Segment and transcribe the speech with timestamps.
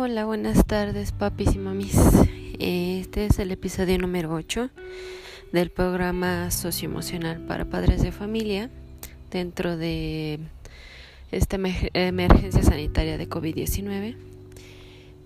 [0.00, 1.98] Hola, buenas tardes, papis y mamis.
[2.60, 4.70] Este es el episodio número 8
[5.50, 8.70] del programa socioemocional para padres de familia
[9.32, 10.38] dentro de
[11.32, 11.56] esta
[11.94, 14.14] emergencia sanitaria de COVID-19.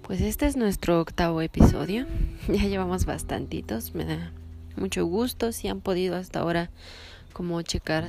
[0.06, 2.06] Pues este es nuestro octavo episodio.
[2.48, 3.94] Ya llevamos bastantitos.
[3.94, 4.32] Me da
[4.76, 6.70] mucho gusto si han podido hasta ahora
[7.34, 8.08] como checar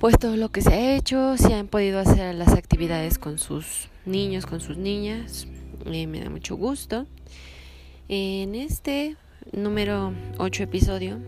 [0.00, 3.89] pues todo lo que se ha hecho, si han podido hacer las actividades con sus
[4.04, 5.46] niños, con sus niñas,
[5.86, 7.06] eh, me da mucho gusto.
[8.08, 9.16] En este
[9.52, 11.18] número 8 episodio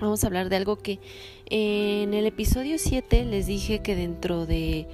[0.00, 1.00] vamos a hablar de algo que
[1.46, 4.86] en el episodio 7 les dije que dentro de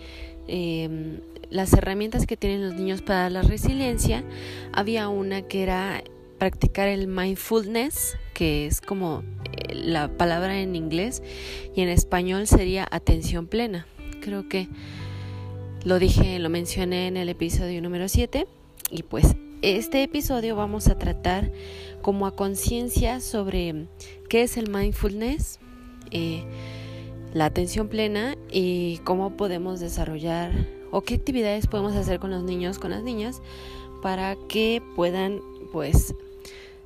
[0.47, 4.25] em, las herramientas que tienen los niños para la resiliencia
[4.73, 6.03] había una que era
[6.39, 11.23] practicar el mindfulness, que es como eh, la palabra en inglés
[11.75, 13.87] y en español sería atención plena.
[14.21, 14.69] Creo que
[15.85, 18.47] lo dije, lo mencioné en el episodio número 7
[18.91, 21.51] y pues este episodio vamos a tratar
[22.03, 23.87] como a conciencia sobre
[24.29, 25.59] qué es el mindfulness,
[26.13, 26.45] eh,
[27.35, 30.53] la atención plena y cómo podemos desarrollar
[30.93, 33.43] o qué actividades podemos hacer con los niños, con las niñas,
[34.03, 35.41] para que puedan
[35.73, 36.15] pues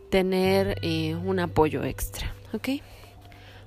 [0.09, 2.69] tener eh, un apoyo extra, ¿ok?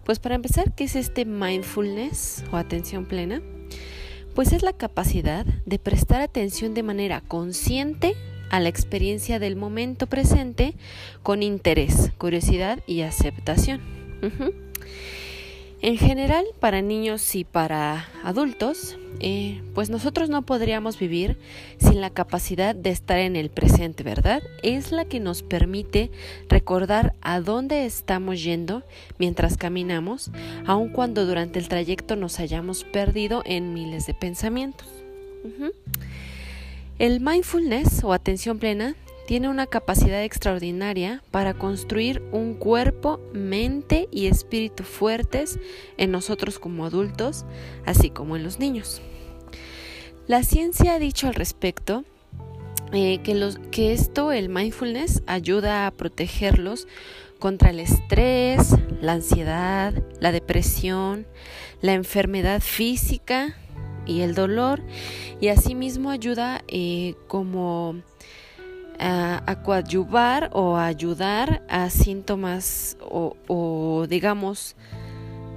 [0.06, 3.42] Pues para empezar, ¿qué es este mindfulness o atención plena?
[4.40, 8.16] Pues es la capacidad de prestar atención de manera consciente
[8.50, 10.76] a la experiencia del momento presente
[11.24, 13.82] con interés, curiosidad y aceptación.
[15.82, 21.38] En general, para niños y para adultos, eh, pues nosotros no podríamos vivir
[21.78, 24.44] sin la capacidad de estar en el presente, ¿verdad?
[24.62, 26.12] Es la que nos permite
[26.50, 28.84] recordar a dónde estamos yendo
[29.20, 30.32] mientras caminamos,
[30.66, 34.88] aun cuando durante el trayecto nos hayamos perdido en miles de pensamientos.
[36.98, 38.96] El mindfulness o atención plena
[39.30, 45.60] tiene una capacidad extraordinaria para construir un cuerpo, mente y espíritu fuertes
[45.98, 47.46] en nosotros como adultos,
[47.86, 49.04] así como en los niños.
[50.26, 52.06] La ciencia ha dicho al respecto
[52.92, 56.88] eh, que, esto, el mindfulness, ayuda a protegerlos
[57.38, 61.28] contra el estrés, la ansiedad, la depresión,
[61.82, 63.56] la enfermedad física
[64.08, 64.82] y el dolor,
[65.40, 68.02] y asimismo ayuda eh, como
[69.00, 74.76] a, coadyuvar o ayudar a síntomas o, digamos,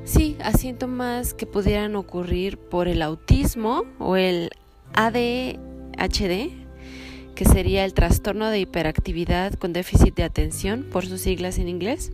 [0.05, 4.51] sí, a síntomas que pudieran ocurrir por el autismo o el
[4.95, 6.51] ADHD,
[7.35, 12.13] que sería el trastorno de hiperactividad con déficit de atención, por sus siglas en inglés.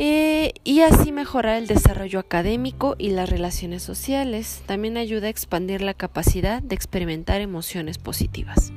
[0.00, 4.62] Eh, y así mejorar el desarrollo académico y las relaciones sociales.
[4.66, 8.72] También ayuda a expandir la capacidad de experimentar emociones positivas.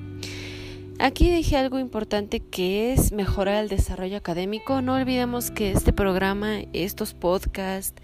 [1.02, 4.84] Aquí dije algo importante que es mejorar el desarrollo académico.
[4.84, 8.00] No olvidemos que este programa, estos podcasts,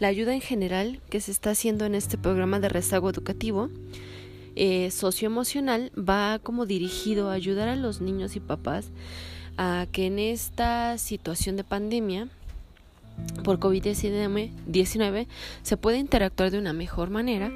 [0.00, 3.70] la ayuda en general que se está haciendo en este programa de rezago educativo
[4.56, 8.90] eh, socioemocional va como dirigido a ayudar a los niños y papás
[9.56, 12.30] a que en esta situación de pandemia
[13.42, 15.26] por COVID-19
[15.62, 17.50] se puede interactuar de una mejor manera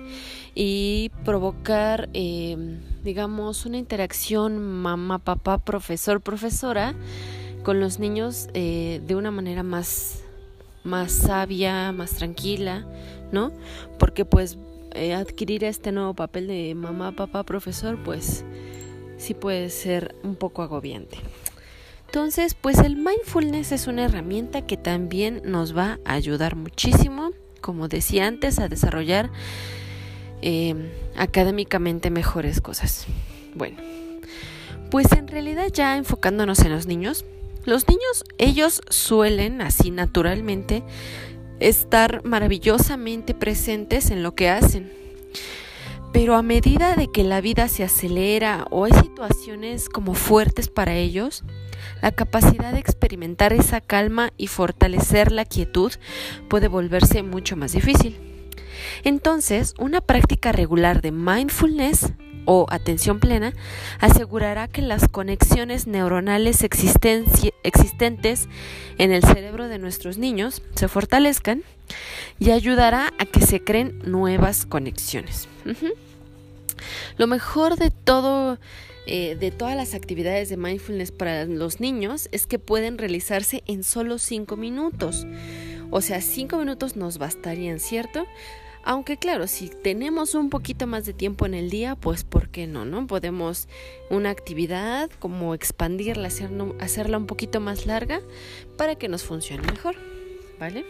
[0.54, 2.56] y provocar, eh,
[3.02, 6.94] digamos, una interacción mamá, papá, profesor, profesora
[7.62, 10.22] con los niños eh, de una manera más,
[10.84, 12.86] más sabia, más tranquila,
[13.32, 13.52] ¿no?
[13.98, 14.58] Porque pues
[14.92, 18.44] eh, adquirir este nuevo papel de mamá, papá, profesor, pues
[19.16, 21.18] sí puede ser un poco agobiante.
[22.14, 27.88] Entonces, pues el mindfulness es una herramienta que también nos va a ayudar muchísimo, como
[27.88, 29.32] decía antes, a desarrollar
[30.40, 33.06] em, académicamente mejores cosas.
[33.56, 33.78] Bueno,
[34.92, 37.24] pues en realidad ya enfocándonos en los niños,
[37.64, 40.84] los niños, ellos suelen así naturalmente
[41.58, 44.92] estar maravillosamente presentes en lo que hacen.
[46.14, 50.94] Pero a medida de que la vida se acelera o hay situaciones como fuertes para
[50.94, 51.42] ellos,
[52.02, 55.92] la capacidad de experimentar esa calma y fortalecer la quietud
[56.48, 58.16] puede volverse mucho más difícil.
[59.02, 62.12] Entonces, una práctica regular de mindfulness
[62.44, 63.52] o atención plena
[63.98, 68.48] asegurará que las conexiones neuronales existentes
[68.98, 71.64] en el cerebro de nuestros niños se fortalezcan
[72.38, 75.48] y ayudará a que se creen nuevas conexiones.
[77.16, 78.58] Lo mejor de todo
[79.06, 83.84] eh, de todas las actividades de mindfulness para los niños es que pueden realizarse en
[83.84, 85.26] solo 5 minutos.
[85.90, 88.26] O sea, 5 minutos nos bastarían, ¿cierto?
[88.82, 92.66] Aunque claro, si tenemos un poquito más de tiempo en el día, pues ¿por qué
[92.66, 92.84] no?
[92.84, 93.06] ¿No?
[93.06, 93.68] Podemos
[94.10, 96.28] una actividad como expandirla,
[96.80, 98.20] hacerla un poquito más larga
[98.76, 99.96] para que nos funcione mejor,
[100.58, 100.84] ¿vale?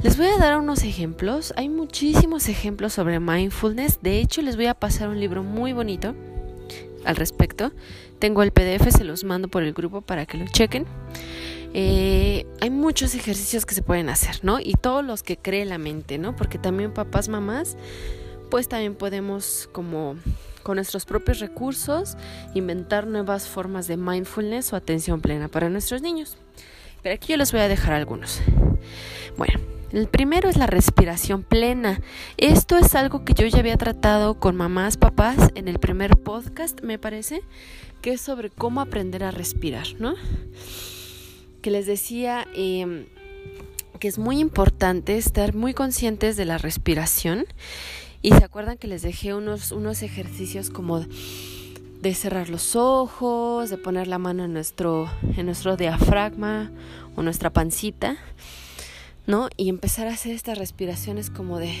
[0.00, 1.52] Les voy a dar unos ejemplos.
[1.56, 3.98] Hay muchísimos ejemplos sobre mindfulness.
[4.00, 6.14] De hecho, les voy a pasar un libro muy bonito
[7.04, 7.72] al respecto.
[8.20, 10.86] Tengo el PDF, se los mando por el grupo para que lo chequen.
[11.74, 14.60] Eh, hay muchos ejercicios que se pueden hacer, ¿no?
[14.60, 16.36] Y todos los que cree la mente, ¿no?
[16.36, 17.76] Porque también papás, mamás,
[18.52, 20.14] pues también podemos como
[20.62, 22.16] con nuestros propios recursos
[22.54, 26.36] inventar nuevas formas de mindfulness o atención plena para nuestros niños.
[27.02, 28.40] Pero aquí yo les voy a dejar algunos.
[29.36, 29.60] Bueno,
[29.92, 32.00] el primero es la respiración plena.
[32.36, 36.82] Esto es algo que yo ya había tratado con mamás, papás en el primer podcast,
[36.82, 37.42] me parece,
[38.02, 40.14] que es sobre cómo aprender a respirar, ¿no?
[41.62, 43.06] que les decía em,
[43.98, 47.46] que es muy importante estar muy conscientes de la respiración.
[48.22, 53.78] Y se acuerdan que les dejé unos, unos ejercicios como de cerrar los ojos, de
[53.78, 56.70] poner la mano en nuestro, en nuestro diafragma
[57.16, 58.16] o nuestra pancita,
[59.28, 59.48] ¿no?
[59.56, 61.72] Y empezar a hacer estas respiraciones como de...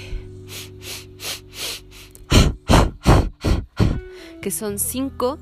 [4.40, 5.40] que son cinco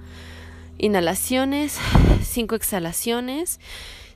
[0.78, 1.78] inhalaciones,
[2.22, 3.60] cinco exhalaciones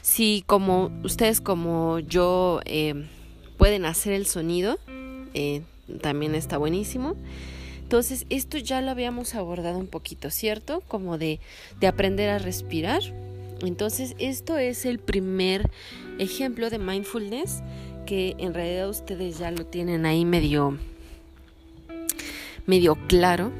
[0.03, 3.07] si como ustedes como yo eh,
[3.59, 4.79] pueden hacer el sonido,
[5.35, 5.63] eh,
[6.01, 7.17] también está buenísimo.
[7.83, 10.83] Entonces, esto ya lo habíamos abordado un poquito, ¿cierto?
[10.89, 11.41] Como de,
[11.81, 13.03] de aprender a respirar.
[13.63, 15.71] Entonces, esto es el primer
[16.21, 17.63] ejemplo de mindfulness
[18.07, 20.79] que en realidad ustedes ya lo tienen ahí medio,
[22.67, 23.53] medio claro.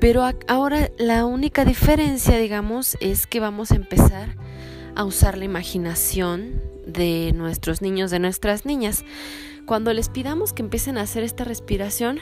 [0.00, 4.36] Pero ahora la única diferencia, digamos, es que vamos a empezar
[4.94, 9.04] a usar la imaginación de nuestros niños, de nuestras niñas.
[9.66, 12.18] Cuando les pidamos que empiecen a hacer esta respiración,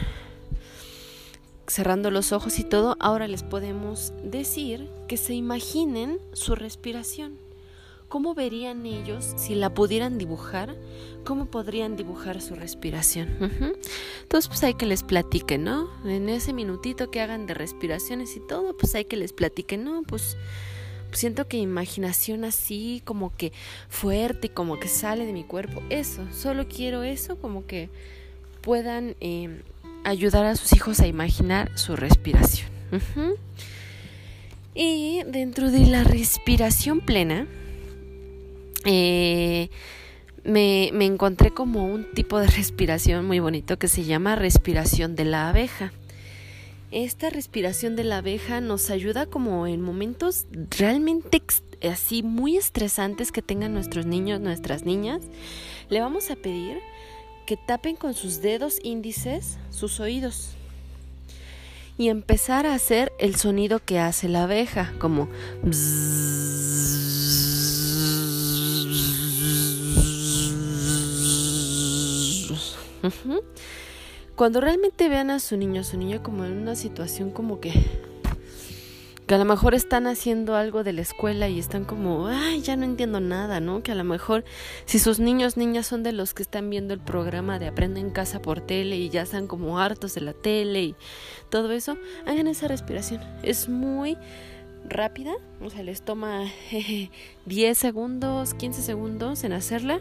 [1.68, 7.47] cerrando los ojos y todo, ahora les podemos decir que se imaginen su respiración.
[8.08, 10.74] ¿Cómo verían ellos si la pudieran dibujar?
[11.24, 13.28] ¿Cómo podrían dibujar su respiración?
[14.22, 15.90] Entonces, pues hay que les platiquen, ¿no?
[16.06, 20.02] En ese minutito que hagan de respiraciones y todo, pues hay que les platiquen, ¿no?
[20.04, 20.38] Pues
[21.12, 23.52] siento que imaginación así como que
[23.90, 27.90] fuerte, como que sale de mi cuerpo, eso, solo quiero eso, como que
[28.62, 29.62] puedan em,
[30.04, 32.68] ayudar a sus hijos a imaginar su respiración.
[34.74, 37.46] Y dentro de la respiración plena,
[38.84, 39.70] eh,
[40.44, 45.24] me, me encontré como un tipo de respiración muy bonito que se llama respiración de
[45.24, 45.92] la abeja.
[46.90, 51.42] Esta respiración de la abeja nos ayuda como en momentos realmente
[51.82, 55.20] así muy estresantes que tengan nuestros niños, nuestras niñas.
[55.90, 56.78] Le vamos a pedir
[57.46, 60.54] que tapen con sus dedos índices sus oídos
[61.98, 65.28] y empezar a hacer el sonido que hace la abeja, como
[74.36, 77.72] cuando realmente vean a su niño, su niño como en una situación como que
[79.28, 82.76] que a lo mejor están haciendo algo de la escuela y están como, ay, ya
[82.76, 83.82] no entiendo nada, ¿no?
[83.82, 84.42] Que a lo mejor
[84.86, 88.08] si sus niños, niñas son de los que están viendo el programa de Aprende en
[88.08, 90.94] casa por tele y ya están como hartos de la tele y
[91.50, 93.20] todo eso, hagan esa respiración.
[93.42, 94.16] Es muy
[94.88, 96.46] rápida, o sea, les toma
[97.44, 100.00] 10 segundos, 15 segundos en hacerla.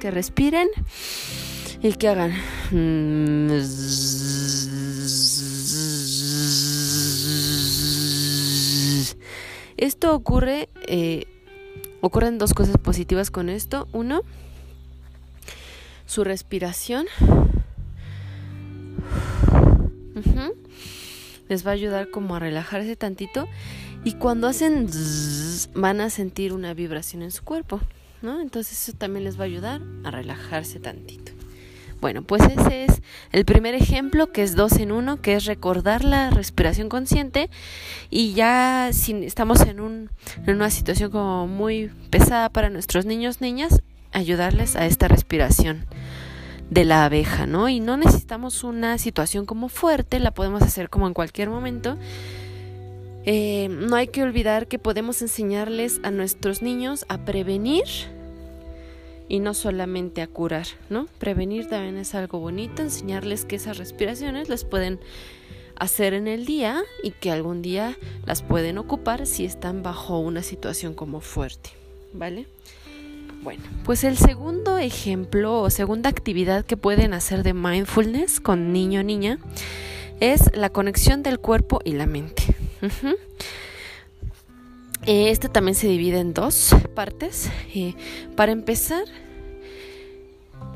[0.00, 0.68] Que respiren
[1.82, 2.32] y que hagan.
[9.76, 11.26] Esto ocurre, eh,
[12.00, 13.88] ocurren dos cosas positivas con esto.
[13.92, 14.22] Uno,
[16.06, 17.06] su respiración
[21.48, 23.48] les va a ayudar como a relajarse tantito
[24.04, 24.88] y cuando hacen
[25.74, 27.80] van a sentir una vibración en su cuerpo,
[28.22, 28.40] ¿no?
[28.40, 31.32] Entonces eso también les va a ayudar a relajarse tantito.
[32.00, 36.04] Bueno, pues ese es el primer ejemplo que es dos en uno, que es recordar
[36.04, 37.50] la respiración consciente
[38.08, 40.10] y ya si estamos en,
[40.46, 43.82] en una situación como muy pesada para nuestros niños, niñas,
[44.12, 45.86] ayudarles a esta respiración
[46.70, 47.68] de la abeja, ¿no?
[47.68, 51.96] Y no necesitamos una situación como fuerte, la podemos hacer como en cualquier momento.
[53.24, 57.84] Eh, no hay que olvidar que podemos enseñarles a nuestros niños a prevenir
[59.28, 61.06] y no solamente a curar, ¿no?
[61.18, 65.00] Prevenir también es algo bonito, enseñarles que esas respiraciones las pueden
[65.76, 67.96] hacer en el día y que algún día
[68.26, 71.70] las pueden ocupar si están bajo una situación como fuerte,
[72.12, 72.46] ¿vale?
[73.42, 79.00] Bueno, pues el segundo ejemplo o segunda actividad que pueden hacer de mindfulness con niño
[79.00, 79.38] o niña
[80.18, 82.57] es la conexión del cuerpo y la mente.
[85.06, 87.50] Este también se divide en dos partes.
[87.74, 87.94] Eh,
[88.36, 89.04] para empezar,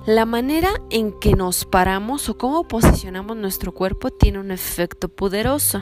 [0.06, 5.80] la manera en que nos paramos o cómo posicionamos nuestro cuerpo tiene un efecto poderoso.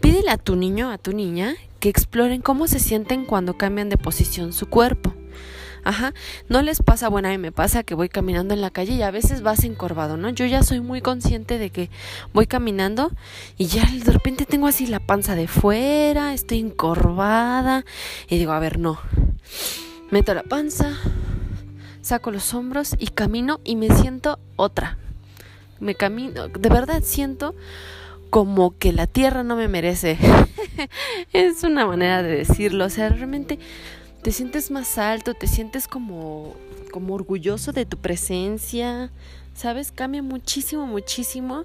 [0.00, 3.96] Pídele a tu niño, a tu niña, que exploren cómo se sienten cuando cambian de
[3.96, 5.14] posición su cuerpo.
[5.84, 6.12] Ajá,
[6.48, 9.02] no les pasa, bueno, a mí me pasa que voy caminando en la calle y
[9.02, 10.30] a veces vas encorvado, ¿no?
[10.30, 11.90] Yo ya soy muy consciente de que
[12.32, 13.10] voy caminando
[13.56, 17.84] y ya de repente tengo así la panza de fuera, estoy encorvada
[18.28, 18.98] y digo, a ver, no.
[20.10, 20.96] Meto la panza,
[22.02, 24.98] saco los hombros y camino y me siento otra.
[25.78, 27.54] Me camino, de verdad siento
[28.28, 30.18] como que la tierra no me merece.
[31.32, 33.58] es una manera de decirlo, o sea, realmente
[34.22, 36.54] te sientes más alto, te sientes como
[36.90, 39.10] como orgulloso de tu presencia,
[39.54, 39.92] ¿sabes?
[39.92, 41.64] Cambia muchísimo, muchísimo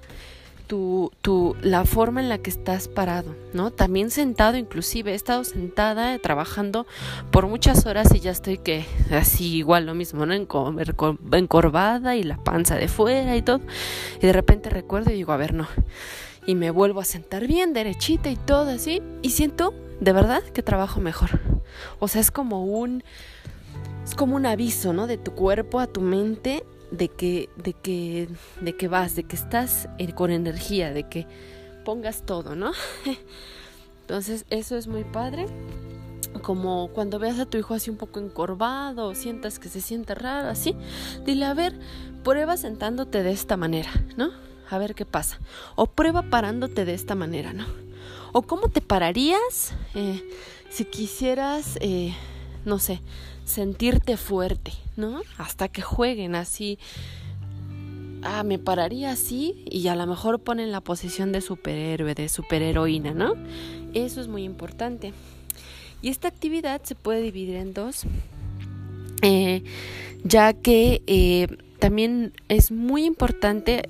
[0.66, 3.70] tu, tu, la forma en la que estás parado, ¿no?
[3.70, 6.86] También sentado, inclusive, he estado sentada trabajando
[7.30, 10.34] por muchas horas y ya estoy que así igual lo mismo, ¿no?
[10.34, 13.60] Encorvada y la panza de fuera y todo.
[14.20, 15.68] Y de repente recuerdo y digo, a ver, no.
[16.46, 19.02] Y me vuelvo a sentar bien, derechita y todo así.
[19.22, 21.40] Y siento, de verdad, que trabajo mejor.
[21.98, 23.02] O sea, es como un...
[24.04, 25.06] Es como un aviso, ¿no?
[25.06, 28.28] De tu cuerpo a tu mente de que, de que,
[28.60, 31.26] de que vas, de que estás con energía, de que
[31.84, 32.72] pongas todo, ¿no?
[34.02, 35.46] Entonces, eso es muy padre.
[36.42, 40.14] Como cuando veas a tu hijo así un poco encorvado o sientas que se siente
[40.14, 40.76] raro, así,
[41.24, 41.78] dile, a ver,
[42.22, 44.30] prueba sentándote de esta manera, ¿no?
[44.68, 45.40] A ver qué pasa.
[45.74, 47.85] O prueba parándote de esta manera, ¿no?
[48.38, 50.22] O cómo te pararías eh,
[50.68, 52.12] si quisieras, eh,
[52.66, 53.00] no sé,
[53.46, 55.22] sentirte fuerte, ¿no?
[55.38, 56.78] Hasta que jueguen así.
[58.22, 63.14] Ah, me pararía así y a lo mejor ponen la posición de superhéroe, de superheroína,
[63.14, 63.36] ¿no?
[63.94, 65.14] Eso es muy importante.
[66.02, 68.02] Y esta actividad se puede dividir en dos,
[69.22, 69.64] eh,
[70.24, 73.88] ya que también es muy importante,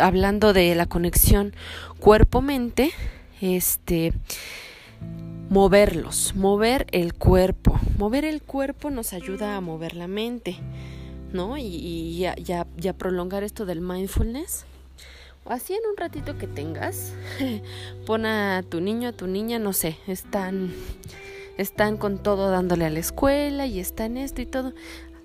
[0.00, 1.52] hablando de la conexión
[1.98, 2.92] cuerpo-mente,
[3.42, 4.12] este,
[5.50, 7.78] moverlos, mover el cuerpo.
[7.98, 10.56] Mover el cuerpo nos ayuda a mover la mente,
[11.32, 11.58] ¿no?
[11.58, 14.64] Y, y ya, prolongar esto del mindfulness.
[15.44, 17.14] Así en un ratito que tengas,
[18.06, 20.72] pon a tu niño, a tu niña, no sé, están,
[21.58, 24.72] están con todo dándole a la escuela y están esto y todo.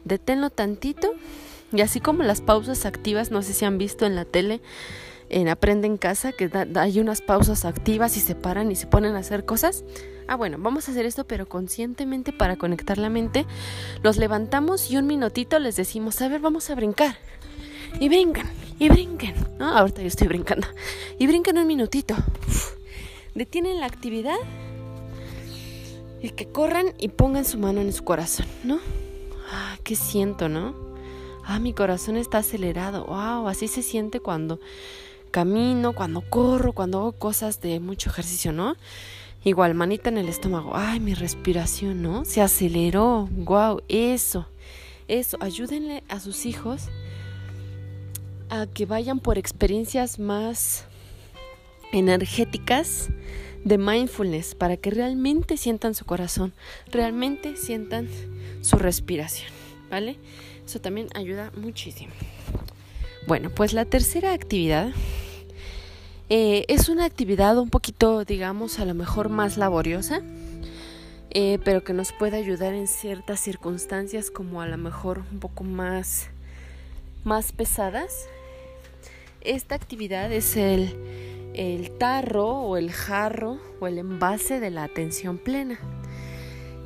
[0.05, 1.13] Deténlo tantito
[1.71, 4.59] y así como las pausas activas, no sé si han visto en la tele,
[5.29, 9.15] en Aprende en Casa, que hay unas pausas activas y se paran y se ponen
[9.15, 9.84] a hacer cosas.
[10.27, 13.46] Ah, bueno, vamos a hacer esto, pero conscientemente para conectar la mente.
[14.03, 17.17] Los levantamos y un minutito les decimos, a ver, vamos a brincar.
[18.00, 19.36] Y brincan, y brinquen.
[19.57, 19.77] ¿no?
[19.77, 20.67] Ahorita yo estoy brincando.
[21.17, 22.15] Y brinquen un minutito.
[23.36, 24.38] Detienen la actividad
[26.22, 28.79] y que corran y pongan su mano en su corazón, ¿no?
[29.51, 30.75] Ah, ¿qué siento, no?
[31.46, 33.05] Ah, mi corazón está acelerado.
[33.05, 34.60] Wow, así se siente cuando
[35.38, 38.75] camino, cuando corro, cuando hago cosas de mucho ejercicio, ¿no?
[39.44, 40.72] Igual, manita en el estómago.
[40.74, 42.25] Ay, mi respiración, ¿no?
[42.25, 43.29] Se aceleró.
[43.29, 44.48] Wow, eso.
[45.08, 45.38] Eso.
[45.39, 46.89] Ayúdenle a sus hijos
[48.50, 50.86] a que vayan por experiencias más
[51.91, 53.10] energéticas
[53.63, 56.51] de mindfulness para que realmente sientan su corazón,
[56.91, 58.10] realmente sientan
[58.62, 59.51] su respiración,
[59.91, 60.17] ¿vale?
[60.65, 62.12] Eso también ayuda muchísimo.
[63.27, 64.94] Bueno, pues la tercera actividad
[66.29, 70.22] eh, es una actividad un poquito, digamos, a lo mejor más laboriosa,
[71.29, 75.63] eh, pero que nos puede ayudar en ciertas circunstancias como a lo mejor un poco
[75.63, 76.27] más,
[77.24, 78.27] más pesadas.
[79.39, 80.93] Esta actividad es el,
[81.53, 85.79] el tarro o el jarro o el envase de la atención plena.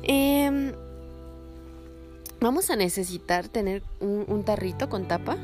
[0.04, 0.72] Em,
[2.40, 5.36] vamos a necesitar tener un tarrito con tapa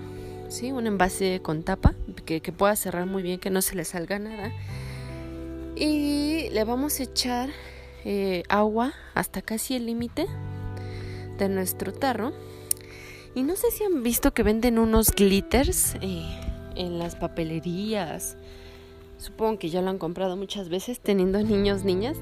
[0.49, 0.73] ¿sí?
[0.73, 4.53] Un envase con tapa que, pueda cerrar muy bien, que no se le salga nada.
[5.77, 7.51] Y le vamos a echar
[8.05, 10.27] eh, agua hasta casi el límite
[11.39, 12.33] de nuestro tarro.
[13.35, 16.25] Y no sé si han visto que venden unos glitters eh,
[16.75, 18.37] en las papelerías.
[19.19, 22.17] Supongo que ya lo han comprado muchas veces teniendo niños, niñas.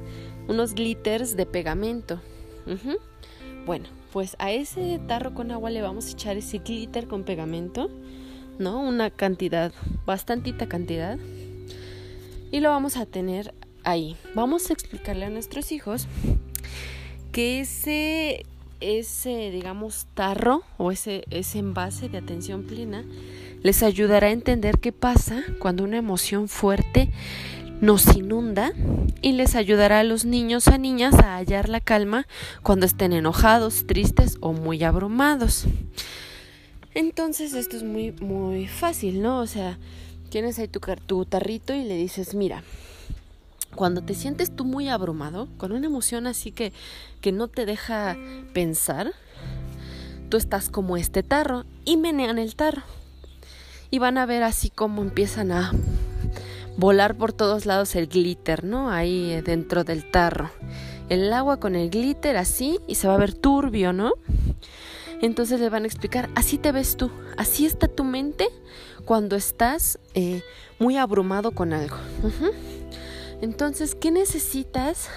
[0.48, 2.20] Unos glitters de pegamento.
[3.64, 7.90] Bueno, pues a ese tarro con agua le vamos a echar ese glitter con pegamento,
[8.58, 8.80] ¿no?
[8.80, 9.74] Una cantidad,
[10.06, 11.18] bastantita cantidad.
[12.50, 13.52] Y lo vamos a tener
[13.84, 14.16] ahí.
[14.34, 16.06] Vamos a explicarle a nuestros hijos
[17.30, 18.46] que ese
[18.80, 23.04] ese, digamos, tarro o ese, ese envase de atención plena
[23.62, 27.10] les ayudará a entender qué pasa cuando una emoción fuerte
[27.80, 28.72] nos inunda
[29.20, 32.26] y les ayudará a los niños a niñas a hallar la calma
[32.62, 35.64] cuando estén enojados, tristes o muy abrumados.
[36.94, 39.40] Entonces esto es muy muy fácil, ¿no?
[39.40, 39.78] O sea,
[40.30, 42.62] tienes ahí tu, tarrito y le dices, mira,
[43.74, 46.72] cuando te sientes tú muy abrumado, con una emoción así que,
[47.20, 48.16] que no te deja
[48.54, 49.12] pensar,
[50.30, 52.82] tú estás como este tarro y menean el tarro.
[53.90, 55.72] Y van a ver así como empiezan a
[56.76, 58.90] volar por todos lados el glitter, ¿no?
[58.90, 60.50] Ahí eh, dentro del tarro.
[61.08, 64.12] El agua con el glitter así y se va a ver turbio, ¿no?
[65.22, 68.48] Entonces le van a explicar, así te ves tú, así está tu mente
[69.04, 70.42] cuando estás eh,
[70.78, 71.96] muy abrumado con algo.
[73.40, 75.08] Entonces, ¿qué necesitas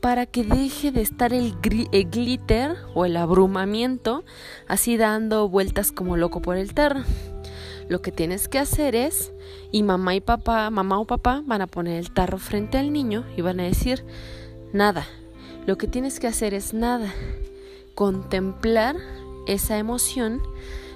[0.00, 4.24] para que deje de estar el, glitter o el abrumamiento
[4.66, 7.04] así dando vueltas como loco por el terreno?
[7.90, 9.32] Lo que tienes que hacer es,
[9.72, 13.24] y mamá y papá, mamá o papá van a poner el tarro frente al niño
[13.36, 14.04] y van a decir,
[14.72, 15.08] nada.
[15.66, 17.12] Lo que tienes que hacer es nada.
[17.96, 18.94] Contemplar
[19.48, 20.40] esa emoción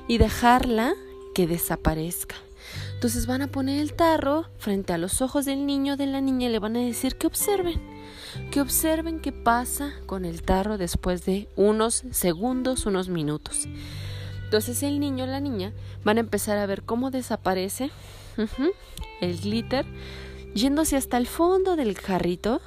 [0.07, 0.95] y dejarla
[1.35, 2.37] que desaparezca.
[2.95, 6.47] Entonces van a poner el tarro frente a los ojos del niño de la niña
[6.47, 7.83] y le van a decir que observen,
[8.53, 13.67] que observen qué pasa con el tarro después de unos segundos, unos minutos.
[14.45, 15.73] Entonces el niño o la niña
[16.05, 17.91] van a empezar a ver cómo desaparece
[19.21, 19.85] el glitter
[20.55, 22.61] yéndose hasta el fondo del jarrito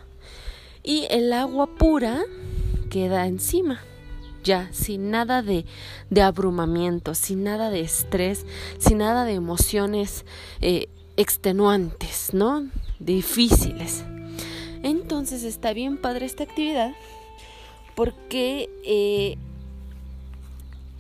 [0.84, 2.22] y el agua pura
[2.90, 3.80] queda encima
[4.48, 5.66] ya, sin nada de,
[6.10, 8.46] de abrumamiento, sin nada de estrés,
[8.78, 10.26] sin nada de emociones
[10.62, 12.66] eh, extenuantes, ¿no?
[13.00, 14.06] Difíciles.
[14.84, 16.94] Entonces está bien padre esta actividad
[17.96, 19.38] porque eh,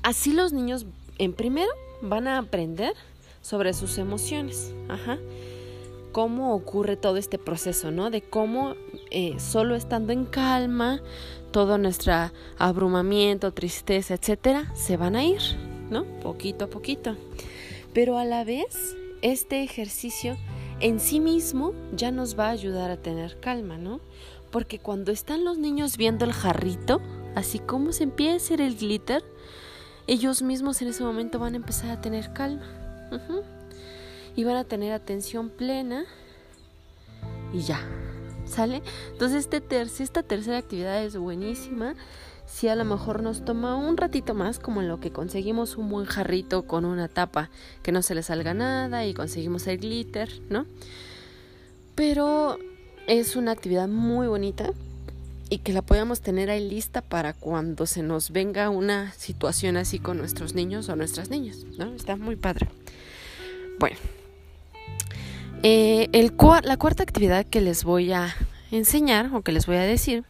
[0.07, 0.85] así los niños
[1.17, 1.69] en primero
[2.01, 2.93] van a aprender
[3.41, 4.73] sobre sus emociones.
[4.87, 5.17] Ajá
[6.13, 8.09] cómo ocurre todo este proceso, ¿no?
[8.09, 8.73] De cómo
[9.11, 10.99] eh, solo estando en calma,
[11.51, 15.41] todo nuestro abrumamiento, tristeza, etcétera, se van a ir,
[15.91, 16.05] ¿no?
[16.23, 17.15] Poquito a poquito.
[17.93, 20.37] Pero a la vez, este ejercicio
[20.79, 23.99] en sí mismo ya nos va a ayudar a tener calma, ¿no?
[24.49, 26.99] Porque cuando están los niños viendo el jarrito,
[27.35, 29.23] así como se empieza a hacer el glitter,
[30.07, 32.65] ellos mismos en ese momento van a empezar a tener calma.
[34.35, 36.05] Y van a tener atención plena
[37.53, 37.79] y ya,
[38.45, 38.81] ¿sale?
[39.11, 41.95] Entonces este esta tercera actividad es buenísima.
[42.45, 45.89] Si a lo mejor nos toma un ratito más, como en lo que conseguimos un
[45.89, 47.49] buen jarrito con una tapa
[47.83, 50.65] que no se le salga nada y conseguimos el glitter, ¿no?
[51.95, 52.57] Pero
[53.07, 54.71] es una actividad muy bonita
[55.49, 59.99] y que la podamos tener ahí lista para cuando se nos venga una situación así
[59.99, 61.93] con nuestros niños o nuestras niñas, ¿no?
[61.93, 62.67] Está muy padre.
[63.79, 63.97] Bueno,
[65.63, 66.09] eh,
[66.63, 68.35] la cuarta actividad que les voy a
[68.71, 70.23] enseñar o que les voy a decir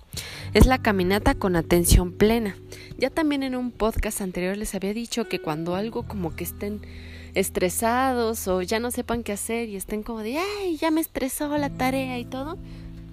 [0.54, 2.56] es la caminata con atención plena.
[2.98, 6.82] Ya también en un podcast anterior les había dicho que cuando algo como que estén
[7.36, 11.56] estresados o ya no sepan qué hacer y estén como de, ay, ya me estresó
[11.58, 12.58] la tarea y todo,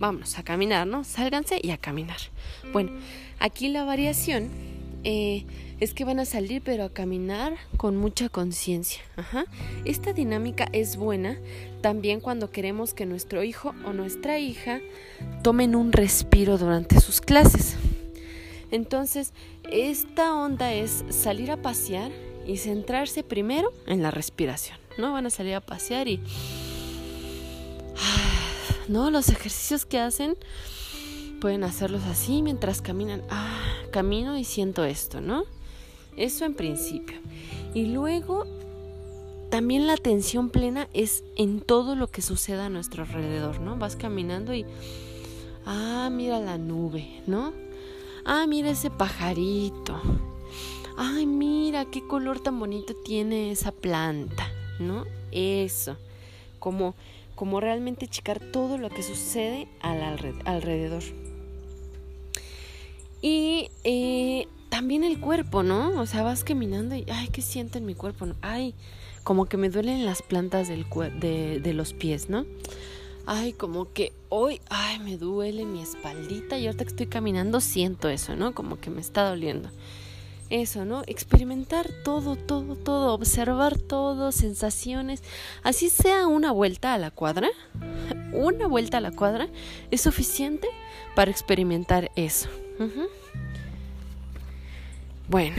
[0.06, 1.02] vámonos a caminar, ¿no?
[1.02, 2.18] Sálganse y a caminar.
[2.72, 2.92] Bueno,
[3.38, 4.50] aquí la variación
[5.02, 5.46] eh,
[5.80, 9.02] es que van a salir pero a caminar con mucha conciencia.
[9.86, 11.38] Esta dinámica es buena
[11.80, 14.80] también cuando queremos que nuestro hijo o nuestra hija
[15.42, 17.76] tomen un respiro durante sus clases.
[18.70, 19.32] Entonces,
[19.70, 22.12] esta onda es salir a pasear
[22.46, 24.76] y centrarse primero en la respiración.
[24.98, 25.12] ¿No?
[25.12, 26.20] Van a salir a pasear y...
[28.88, 29.10] ¿No?
[29.10, 30.36] Los ejercicios que hacen
[31.40, 33.22] pueden hacerlos así mientras caminan.
[33.30, 35.44] Ah, camino y siento esto, ¿no?
[36.16, 37.18] Eso en principio.
[37.74, 38.46] Y luego
[39.50, 43.76] también la atención plena es en todo lo que suceda a nuestro alrededor, ¿no?
[43.76, 44.64] Vas caminando y
[45.66, 47.52] ah, mira la nube, ¿no?
[48.24, 50.00] Ah, mira ese pajarito.
[50.96, 55.04] Ay, mira qué color tan bonito tiene esa planta, ¿no?
[55.30, 55.96] Eso.
[56.58, 56.94] Como
[57.34, 60.02] como realmente checar todo lo que sucede al
[60.44, 61.02] alrededor.
[63.20, 66.00] Y eh, también el cuerpo, ¿no?
[66.00, 68.26] O sea, vas caminando y, ay, ¿qué siento en mi cuerpo?
[68.42, 68.74] Ay,
[69.22, 72.44] como que me duelen las plantas de, de los pies, ¿no?
[73.26, 78.10] Ay, como que hoy, ay, me duele mi espaldita y ahorita que estoy caminando siento
[78.10, 78.54] eso, ¿no?
[78.54, 79.70] Como que me está doliendo.
[80.50, 81.02] Eso, ¿no?
[81.06, 85.22] Experimentar todo, todo, todo, observar todo, sensaciones.
[85.62, 87.48] Así sea una vuelta a la cuadra,
[88.32, 89.48] una vuelta a la cuadra
[89.90, 90.68] es suficiente
[91.14, 92.48] para experimentar eso.
[95.28, 95.56] Bueno,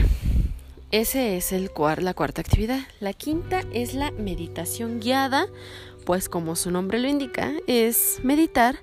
[0.92, 1.70] ese es el
[2.00, 2.80] la cuarta actividad.
[3.00, 5.48] La quinta es la meditación guiada,
[6.04, 8.78] pues como su nombre lo indica, es meditar,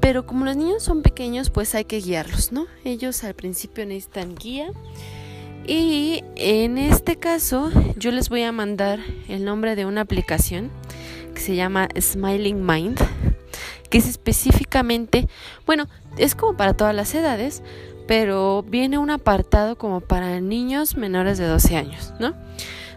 [0.00, 2.66] pero como los niños son pequeños, pues hay que guiarlos, ¿no?
[2.84, 4.70] Ellos al principio necesitan guía.
[5.66, 10.70] Y en este caso yo les voy a mandar el nombre de una aplicación
[11.34, 12.98] que se llama Smiling Mind,
[13.88, 15.28] que es específicamente,
[15.66, 15.86] bueno,
[16.18, 17.62] es como para todas las edades,
[18.08, 22.34] pero viene un apartado como para niños menores de 12 años, ¿no?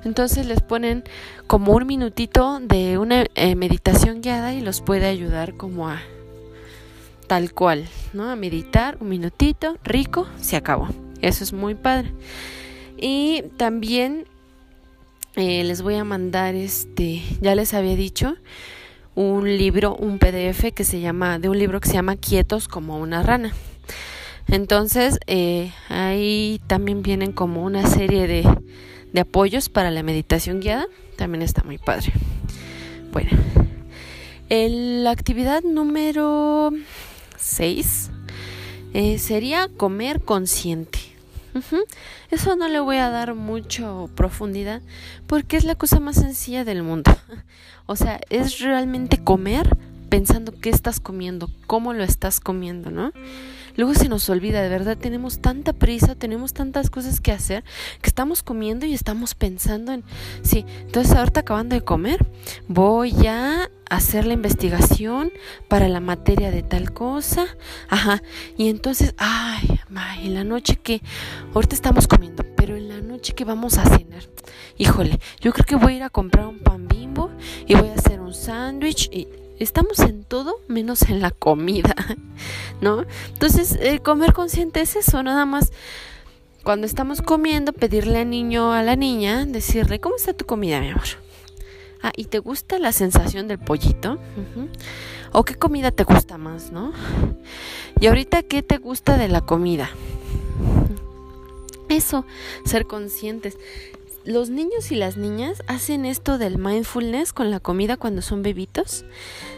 [0.03, 1.03] Entonces les ponen
[1.47, 6.01] como un minutito de una eh, meditación guiada y los puede ayudar como a
[7.27, 8.29] tal cual, ¿no?
[8.29, 11.04] A meditar un minutito, rico, se acabó.
[11.25, 12.11] Eso es muy padre.
[12.97, 14.25] Y también
[15.35, 18.35] eh, les voy a mandar este, ya les había dicho,
[19.15, 22.99] un libro, un PDF que se llama, de un libro que se llama Quietos como
[22.99, 23.53] una rana.
[24.47, 28.47] Entonces, eh, ahí también vienen como una serie de,
[29.11, 30.85] de apoyos para la meditación guiada.
[31.17, 32.13] También está muy padre.
[33.11, 33.31] Bueno,
[34.49, 36.69] la actividad número
[37.39, 38.11] 6
[38.93, 41.14] eh, sería comer consciente.
[42.31, 44.81] Eso no le voy a dar mucho profundidad
[45.27, 47.11] porque es la cosa más sencilla del mundo.
[47.87, 49.77] O sea, es realmente comer
[50.09, 53.11] pensando qué estás comiendo, cómo lo estás comiendo, ¿no?
[53.75, 57.63] Luego se nos olvida, de verdad, tenemos tanta prisa, tenemos tantas cosas que hacer,
[58.01, 60.03] que estamos comiendo y estamos pensando en,
[60.43, 62.25] sí, entonces ahorita acabando de comer,
[62.67, 65.31] voy a hacer la investigación
[65.67, 67.45] para la materia de tal cosa,
[67.89, 68.23] ajá,
[68.57, 69.79] y entonces, ay,
[70.23, 71.01] en la noche que,
[71.53, 74.23] ahorita estamos comiendo, pero en la noche que vamos a cenar,
[74.77, 77.29] híjole, yo creo que voy a ir a comprar un pan bimbo
[77.67, 79.27] y voy a hacer un sándwich y
[79.59, 81.95] estamos en todo menos en la comida,
[82.81, 83.05] ¿no?
[83.33, 85.71] Entonces, comer consciente es eso, nada más
[86.65, 90.89] cuando estamos comiendo, pedirle al niño a la niña, decirle, ¿cómo está tu comida, mi
[90.89, 91.03] amor?
[92.01, 94.17] Ah, ¿y te gusta la sensación del pollito?
[95.31, 96.91] ¿O qué comida te gusta más, no?
[97.99, 99.91] Y ahorita, ¿qué te gusta de la comida?
[101.87, 102.25] Eso,
[102.65, 103.59] ser conscientes
[104.25, 109.05] los niños y las niñas hacen esto del mindfulness con la comida cuando son bebitos,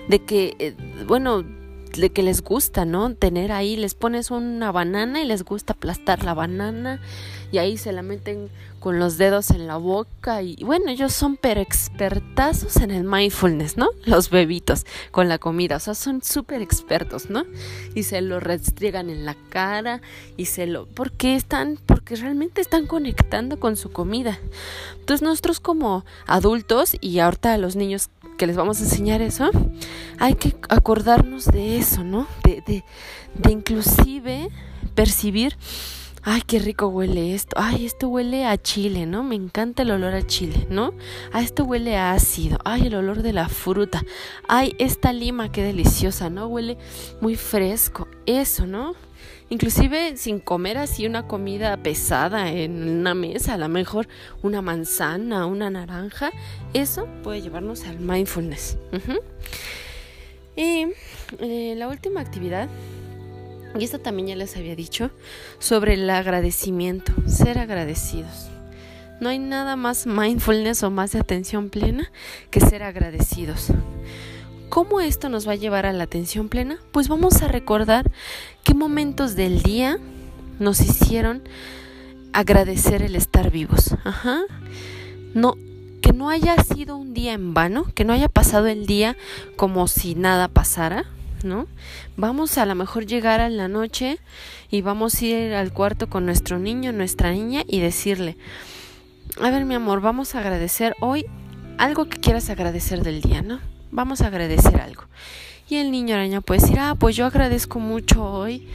[0.07, 0.75] de que, eh,
[1.07, 1.45] bueno,
[1.91, 3.13] de que les gusta, ¿no?
[3.13, 7.01] Tener ahí, les pones una banana y les gusta aplastar la banana
[7.51, 11.35] y ahí se la meten con los dedos en la boca y bueno, ellos son
[11.37, 13.89] pero expertazos en el mindfulness, ¿no?
[14.05, 17.45] Los bebitos con la comida, o sea, son súper expertos, ¿no?
[17.95, 20.01] Y se lo restriegan en la cara
[20.35, 20.85] y se lo...
[20.85, 24.39] porque están, porque realmente están conectando con su comida.
[24.99, 29.49] Entonces nosotros como adultos y ahorita los niños que les vamos a enseñar eso,
[30.19, 32.27] hay que acordarnos de eso, ¿no?
[32.43, 32.83] De, de,
[33.35, 34.49] de inclusive
[34.95, 35.57] percibir
[36.29, 39.23] ay, qué rico huele esto, ay, esto huele a chile, ¿no?
[39.23, 40.93] Me encanta el olor a chile, ¿no?
[41.31, 44.03] Ah, esto huele a ácido, ay, el olor de la fruta,
[44.45, 46.47] ay, esta lima, qué deliciosa, ¿no?
[46.47, 46.77] Huele
[47.21, 48.93] muy fresco, eso, ¿no?
[49.49, 54.07] Inclusive sin comer así una comida pesada en una mesa, a lo mejor
[54.43, 56.31] una manzana, una naranja,
[56.73, 58.77] eso puede llevarnos al mindfulness.
[60.55, 60.87] Y
[61.39, 62.67] eh, la última actividad
[63.79, 65.11] y esto también ya les había dicho
[65.59, 68.49] sobre el agradecimiento, ser agradecidos.
[69.19, 72.11] No hay nada más mindfulness o más atención plena
[72.49, 73.67] que ser agradecidos.
[74.77, 76.77] ¿Cómo esto nos va a llevar a la atención plena?
[76.91, 78.11] Pues vamos a recordar
[78.63, 79.97] qué momentos del día
[80.59, 81.41] nos hicieron
[82.31, 83.95] agradecer el estar vivos.
[84.03, 84.43] Ajá.
[85.33, 85.55] No,
[85.99, 89.17] que no haya sido un día en vano, que no haya pasado el día
[89.55, 91.05] como si nada pasara,
[91.43, 91.65] ¿no?
[92.15, 94.19] Vamos a lo mejor llegar a la noche
[94.69, 98.37] y vamos a ir al cuarto con nuestro niño, nuestra niña y decirle,
[99.41, 101.25] a ver mi amor, vamos a agradecer hoy
[101.79, 103.59] algo que quieras agradecer del día, ¿no?
[103.91, 105.03] Vamos a agradecer algo.
[105.69, 108.67] Y el niño araña puede decir, ah, pues yo agradezco mucho hoy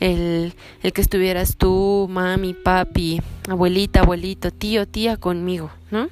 [0.00, 6.08] el, el que estuvieras tú, mami, papi, abuelita, abuelito, tío, tía conmigo, ¿no?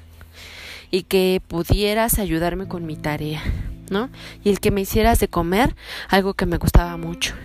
[0.89, 3.41] Y que pudieras ayudarme con mi tarea.
[3.89, 4.09] ¿no?
[4.43, 5.75] Y el que me hicieras de comer
[6.09, 7.35] algo que me gustaba mucho.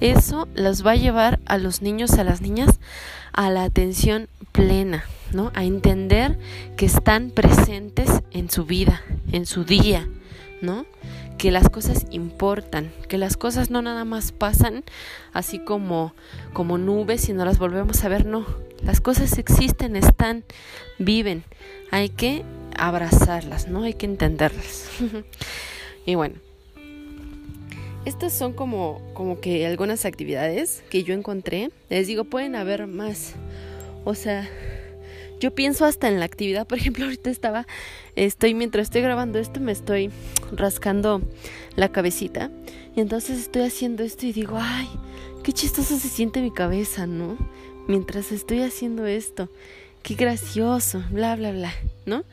[0.00, 2.78] Eso los va a llevar a los niños, a las niñas,
[3.32, 5.50] a la atención plena, ¿no?
[5.54, 6.38] A entender
[6.76, 10.08] que están presentes en su vida, en su día,
[10.62, 10.86] ¿no?
[11.38, 14.84] Que las cosas importan, que las cosas no nada más pasan
[15.32, 16.14] así como
[16.52, 18.46] como nubes y no las volvemos a ver, no.
[18.82, 20.44] Las cosas existen, están,
[20.98, 21.44] viven.
[21.90, 22.42] Hay que
[22.76, 23.82] abrazarlas, ¿no?
[23.82, 24.88] Hay que entenderlas.
[26.06, 26.36] y bueno,
[28.06, 31.70] estas son como, como que algunas actividades que yo encontré.
[31.90, 33.34] Les digo, pueden haber más.
[34.04, 34.48] O sea,
[35.40, 36.66] yo pienso hasta en la actividad.
[36.66, 37.66] Por ejemplo, ahorita estaba,
[38.14, 40.10] estoy, mientras estoy grabando esto, me estoy
[40.52, 41.22] rascando
[41.74, 42.50] la cabecita.
[42.94, 44.88] Y entonces estoy haciendo esto y digo, ay,
[45.42, 47.36] qué chistoso se siente mi cabeza, ¿no?
[47.86, 49.48] Mientras estoy haciendo esto.
[50.02, 51.72] Qué gracioso, bla, bla, bla,
[52.04, 52.24] ¿no?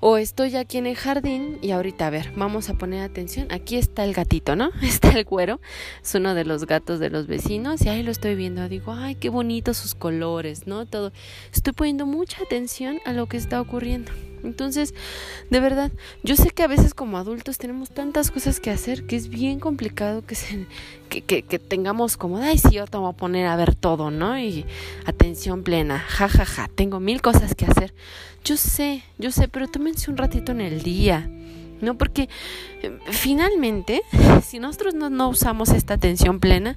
[0.00, 3.48] O estoy aquí en el jardín y ahorita, a ver, vamos a poner atención.
[3.50, 4.70] Aquí está el gatito, ¿no?
[4.82, 5.60] Está el cuero.
[6.02, 8.68] Es uno de los gatos de los vecinos y ahí lo estoy viendo.
[8.68, 10.86] Digo, ay, qué bonitos sus colores, ¿no?
[10.86, 11.12] Todo.
[11.52, 14.12] Estoy poniendo mucha atención a lo que está ocurriendo.
[14.44, 14.94] Entonces,
[15.50, 15.90] de verdad,
[16.22, 19.60] yo sé que a veces como adultos tenemos tantas cosas que hacer que es bien
[19.60, 20.66] complicado que, se,
[21.08, 24.10] que, que, que tengamos como, ay, sí, yo te voy a poner a ver todo,
[24.10, 24.38] ¿no?
[24.38, 24.64] Y
[25.06, 27.94] atención plena, ja, ja, ja, tengo mil cosas que hacer.
[28.44, 31.28] Yo sé, yo sé, pero tómense un ratito en el día.
[31.80, 31.96] ¿No?
[31.96, 32.28] Porque
[32.82, 34.02] eh, finalmente,
[34.44, 36.76] si nosotros no, no, usamos esta atención plena,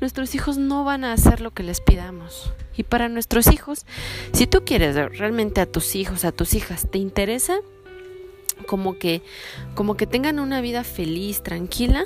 [0.00, 2.52] nuestros hijos no van a hacer lo que les pidamos.
[2.76, 3.84] Y para nuestros hijos,
[4.32, 7.58] si tú quieres realmente a tus hijos, a tus hijas, te interesa
[8.66, 9.22] como que,
[9.74, 12.04] como que tengan una vida feliz, tranquila,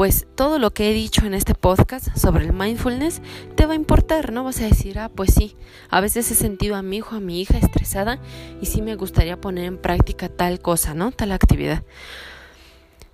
[0.00, 3.20] pues todo lo que he dicho en este podcast sobre el mindfulness
[3.54, 4.44] te va a importar, ¿no?
[4.44, 5.58] Vas a decir, ah, pues sí,
[5.90, 8.18] a veces he sentido a mi hijo, a mi hija estresada
[8.62, 11.12] y sí me gustaría poner en práctica tal cosa, ¿no?
[11.12, 11.82] Tal actividad.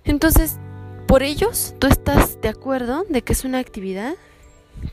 [0.05, 0.59] Entonces,
[1.09, 4.13] por ellos, tú estás de acuerdo de que es una actividad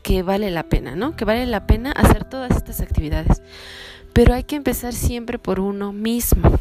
[0.03, 1.15] que vale la pena, ¿no?
[1.15, 3.41] Que vale la pena hacer todas estas actividades.
[4.13, 6.59] Pero hay que empezar siempre por uno mismo.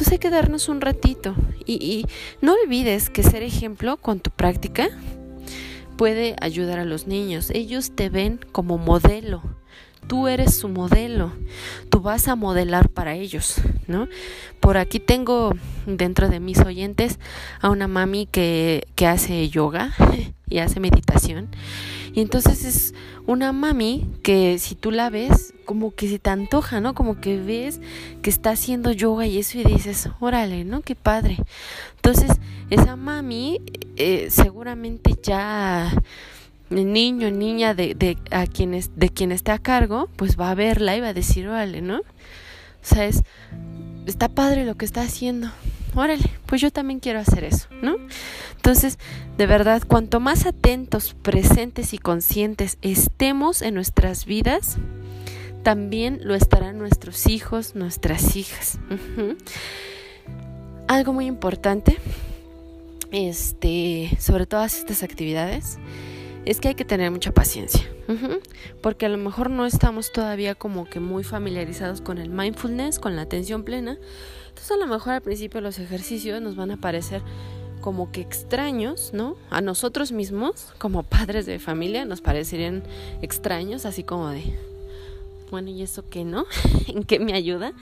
[0.00, 1.34] Entonces hay que darnos un ratito.
[1.66, 2.06] Y, y
[2.40, 4.88] no olvides que ser ejemplo con tu práctica
[5.98, 7.50] puede ayudar a los niños.
[7.50, 9.42] Ellos te ven como modelo.
[10.06, 11.34] Tú eres su modelo.
[11.90, 13.56] Tú vas a modelar para ellos,
[13.88, 14.08] ¿no?
[14.58, 15.52] Por aquí tengo
[15.84, 17.18] dentro de mis oyentes
[17.60, 19.92] a una mami que, que hace yoga
[20.48, 21.50] y hace meditación.
[22.12, 22.94] Y entonces es
[23.26, 26.94] una mami que si tú la ves, como que se te antoja, ¿no?
[26.94, 27.80] Como que ves
[28.22, 30.80] que está haciendo yoga y eso y dices, órale, ¿no?
[30.80, 31.38] Qué padre.
[31.96, 32.32] Entonces,
[32.70, 33.60] esa mami
[33.96, 35.92] eh, seguramente ya
[36.70, 40.54] el niño, niña de, de, a quienes, de quien está a cargo, pues va a
[40.54, 41.98] verla y va a decir, órale, ¿no?
[41.98, 42.02] O
[42.82, 43.22] sea, es,
[44.06, 45.50] está padre lo que está haciendo.
[45.94, 47.96] Órale, pues yo también quiero hacer eso, ¿no?
[48.56, 48.98] Entonces,
[49.36, 54.78] de verdad, cuanto más atentos, presentes y conscientes estemos en nuestras vidas,
[55.62, 58.78] también lo estarán nuestros hijos, nuestras hijas.
[60.88, 61.98] Algo muy importante,
[63.10, 65.78] este, sobre todas estas actividades,
[66.44, 67.88] es que hay que tener mucha paciencia,
[68.80, 73.16] porque a lo mejor no estamos todavía como que muy familiarizados con el mindfulness, con
[73.16, 73.98] la atención plena.
[74.48, 77.22] Entonces a lo mejor al principio los ejercicios nos van a parecer
[77.80, 79.36] como que extraños, ¿no?
[79.50, 82.82] A nosotros mismos, como padres de familia, nos parecerían
[83.22, 84.56] extraños, así como de,
[85.50, 86.46] bueno, ¿y eso qué no?
[86.86, 87.72] ¿En qué me ayuda?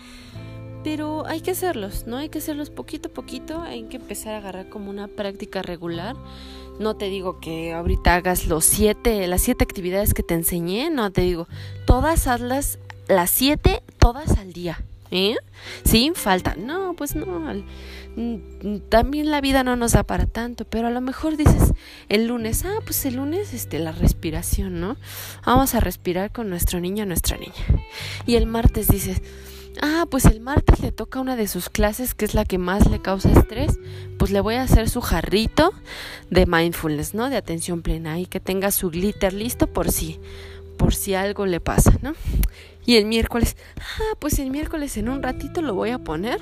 [0.85, 2.17] Pero hay que hacerlos, ¿no?
[2.17, 6.17] Hay que hacerlos poquito a poquito, hay que empezar a agarrar como una práctica regular.
[6.79, 11.11] No te digo que ahorita hagas los siete, las siete actividades que te enseñé, no
[11.11, 11.49] te digo,
[11.87, 15.37] todas hazlas, las siete, todas al día, ¿eh?
[15.85, 16.55] Sin falta.
[16.57, 17.27] No, pues no.
[18.17, 21.75] Mm, también la vida no nos da para tanto, pero a lo mejor dices
[22.09, 24.97] el lunes, ah, pues el lunes este la respiración, ¿no?
[25.45, 27.53] Vamos a respirar con nuestro niño, nuestra niña.
[28.27, 29.23] Y el martes dices,
[29.83, 32.91] ah, pues el martes le toca una de sus clases que es la que más
[32.91, 33.79] le causa estrés,
[34.19, 35.73] pues le voy a hacer su jarrito
[36.31, 37.31] de mindfulness, ¿no?
[37.31, 40.21] De atención plena y que tenga su glitter listo por si
[40.77, 42.15] por si algo le pasa, ¿no?
[42.87, 46.41] Y el miércoles, ah, pues el miércoles en un ratito lo voy a poner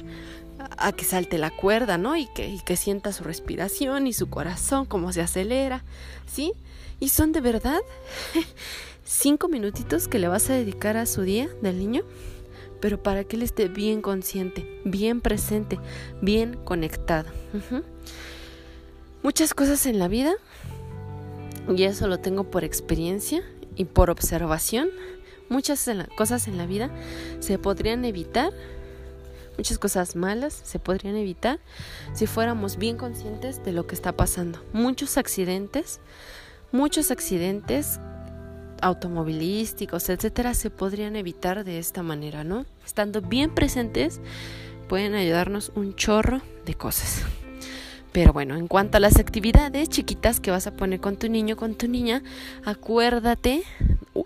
[0.78, 2.16] a que salte la cuerda, ¿no?
[2.16, 5.82] Y que, y que sienta su respiración y su corazón, cómo se acelera,
[6.26, 6.52] ¿sí?
[7.00, 7.80] Y son de verdad
[9.04, 12.02] cinco minutitos que le vas a dedicar a su día del niño,
[12.86, 15.80] pero para que él esté bien consciente, bien presente,
[16.22, 17.28] bien conectado.
[19.24, 20.34] Muchas cosas en la vida,
[21.76, 23.42] y eso lo tengo por experiencia
[23.74, 24.88] y por observación,
[25.48, 26.92] muchas cosas en la vida
[27.40, 28.52] se podrían evitar
[29.58, 31.58] Muchas cosas malas se podrían evitar
[32.12, 34.62] si fuéramos bien conscientes de lo que está pasando.
[34.72, 35.98] Muchos accidentes,
[36.70, 37.98] muchos accidentes
[38.82, 42.66] automovilísticos, etcétera, se podrían evitar de esta manera, ¿no?
[42.84, 44.20] Estando bien presentes,
[44.88, 47.24] pueden ayudarnos un chorro de cosas.
[48.12, 51.56] Pero bueno, en cuanto a las actividades chiquitas que vas a poner con tu niño,
[51.56, 52.22] con tu niña,
[52.64, 53.62] acuérdate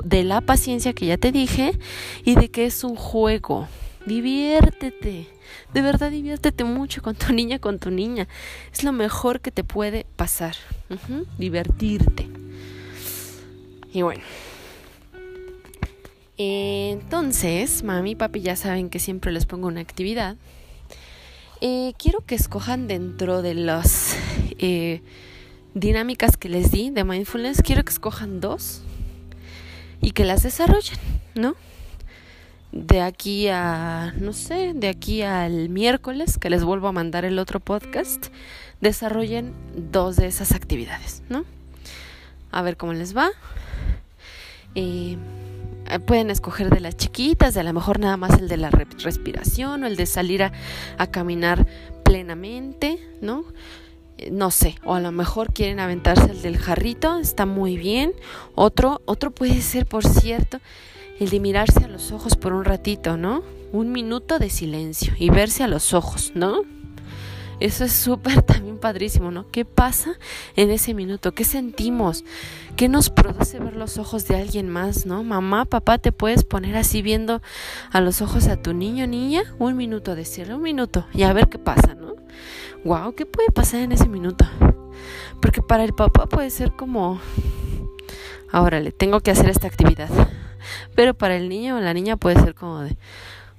[0.05, 1.77] de la paciencia que ya te dije
[2.25, 3.67] y de que es un juego.
[4.07, 5.27] Diviértete.
[5.75, 8.29] De verdad, diviértete mucho con tu niña, con tu niña.
[8.73, 10.55] Es lo mejor que te puede pasar.
[11.39, 12.40] Divertirte.
[13.93, 14.23] Y bueno.
[16.39, 20.37] Entonces, mami y papi ya saben que siempre les pongo una actividad.
[21.61, 24.17] Eh, quiero que escojan dentro de las
[24.59, 25.03] eh,
[25.75, 28.81] dinámicas que les di de mindfulness, quiero que escojan dos
[30.01, 30.99] y que las desarrollen,
[31.35, 31.55] ¿no?
[32.73, 37.39] De aquí a, no sé, de aquí al miércoles, que les vuelvo a mandar el
[37.39, 38.29] otro podcast,
[38.81, 41.45] desarrollen dos de esas actividades, ¿no?
[42.51, 43.31] A ver cómo les va.
[44.75, 45.17] Eh,
[46.07, 49.83] pueden escoger de las chiquitas, de a lo mejor nada más el de la respiración
[49.83, 50.53] o el de salir a,
[50.99, 51.67] a caminar
[52.05, 53.45] plenamente, ¿no?
[54.19, 58.13] Eh, no sé, o a lo mejor quieren aventarse el del jarrito, está muy bien.
[58.55, 60.61] Otro, otro puede ser, por cierto,
[61.19, 63.43] el de mirarse a los ojos por un ratito, ¿no?
[63.73, 66.63] Un minuto de silencio y verse a los ojos, ¿no?
[67.61, 69.51] Eso es súper también padrísimo, ¿no?
[69.51, 70.19] ¿Qué pasa
[70.57, 71.33] en ese minuto?
[71.33, 72.25] ¿Qué sentimos?
[72.77, 75.23] ¿Qué nos produce ver los ojos de alguien más, no?
[75.23, 77.43] Mamá, papá, ¿te puedes poner así viendo
[77.93, 79.43] a los ojos a tu niño, niña?
[79.59, 82.17] Un minuto, decirle un minuto y a ver qué pasa, ¿no?
[82.85, 84.47] Wow, ¿qué puede pasar en ese minuto?
[85.43, 87.21] Porque para el papá puede ser como,
[88.51, 90.09] ahora le tengo que hacer esta actividad.
[90.95, 92.97] Pero para el niño o la niña puede ser como de,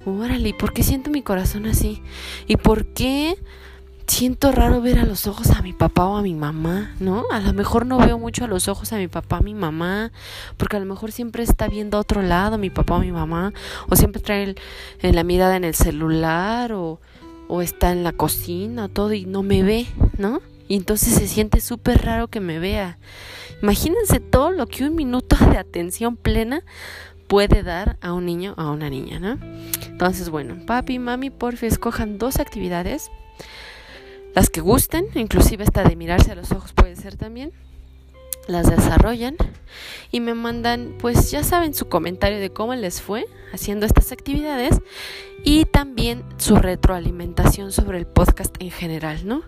[0.04, 2.02] órale, ¿por qué siento mi corazón así?
[2.46, 3.36] ¿Y por qué
[4.12, 7.24] siento raro ver a los ojos a mi papá o a mi mamá, ¿no?
[7.32, 10.12] A lo mejor no veo mucho a los ojos a mi papá, a mi mamá,
[10.58, 13.54] porque a lo mejor siempre está viendo a otro lado mi papá o mi mamá,
[13.88, 14.54] o siempre trae
[15.00, 17.00] en la mirada en el celular, o,
[17.62, 19.86] está en la cocina, todo, y no me ve,
[20.18, 20.42] ¿no?
[20.68, 22.98] Y entonces se siente súper raro que me vea.
[23.62, 26.62] Imagínense todo lo que un minuto de atención plena
[27.28, 29.38] puede dar a un niño o a una niña, ¿no?
[29.86, 33.10] Entonces, bueno, papi y mami, porfi, escojan dos actividades
[34.34, 37.52] las que gusten, inclusive esta de mirarse a los ojos puede ser también,
[38.48, 39.36] las desarrollan
[40.10, 44.80] y me mandan, pues ya saben, su comentario de cómo les fue haciendo estas actividades
[45.44, 49.42] y también su retroalimentación sobre el podcast en general, ¿no?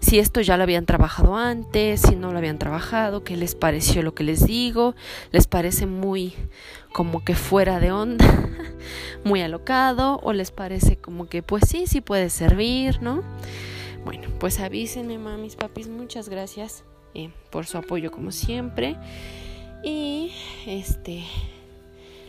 [0.00, 4.02] Si esto ya lo habían trabajado antes, si no lo habían trabajado, qué les pareció
[4.02, 4.94] lo que les digo,
[5.32, 6.34] les parece muy
[6.92, 8.24] como que fuera de onda,
[9.24, 13.22] muy alocado o les parece como que pues sí, sí puede servir, ¿no?
[14.06, 18.96] Bueno, pues avísenme, mamis, papis, muchas gracias eh, por su apoyo como siempre.
[19.82, 20.30] Y
[20.64, 21.24] este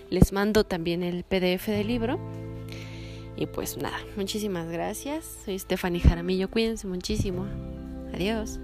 [0.10, 2.20] les mando también el PDF del libro.
[3.36, 5.38] Y pues nada, muchísimas gracias.
[5.46, 7.46] Soy Stephanie Jaramillo, cuídense muchísimo.
[8.12, 8.60] Adiós.